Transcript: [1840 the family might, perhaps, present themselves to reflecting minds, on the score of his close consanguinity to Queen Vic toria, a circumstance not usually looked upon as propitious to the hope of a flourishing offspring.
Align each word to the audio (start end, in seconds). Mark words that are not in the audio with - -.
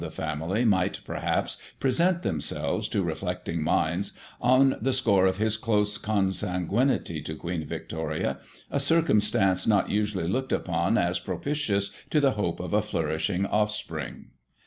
[1840 0.01 0.01
the 0.01 0.63
family 0.63 0.65
might, 0.65 0.99
perhaps, 1.05 1.57
present 1.79 2.23
themselves 2.23 2.89
to 2.89 3.03
reflecting 3.03 3.61
minds, 3.61 4.13
on 4.41 4.75
the 4.81 4.93
score 4.93 5.27
of 5.27 5.37
his 5.37 5.57
close 5.57 5.99
consanguinity 5.99 7.21
to 7.21 7.35
Queen 7.35 7.63
Vic 7.67 7.87
toria, 7.87 8.39
a 8.71 8.79
circumstance 8.79 9.67
not 9.67 9.91
usually 9.91 10.27
looked 10.27 10.51
upon 10.51 10.97
as 10.97 11.19
propitious 11.19 11.91
to 12.09 12.19
the 12.19 12.31
hope 12.31 12.59
of 12.59 12.73
a 12.73 12.81
flourishing 12.81 13.45
offspring. 13.45 14.29